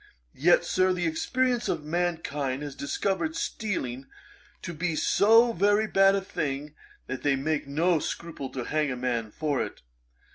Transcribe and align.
Yet, 0.33 0.65
Sir, 0.65 0.93
the 0.93 1.05
experience 1.05 1.69
of 1.69 1.83
mankind 1.83 2.63
has 2.63 2.73
discovered 2.73 3.35
stealing 3.35 4.07
to 4.63 4.73
be 4.73 4.95
so 4.95 5.53
very 5.53 5.85
bad 5.85 6.15
a 6.15 6.21
thing, 6.21 6.73
that 7.05 7.21
they 7.21 7.35
make 7.35 7.67
no 7.67 7.99
scruple 7.99 8.49
to 8.53 8.63
hang 8.63 8.89
a 8.89 8.97
man 8.97 9.29
for 9.29 9.61
it. 9.61 9.83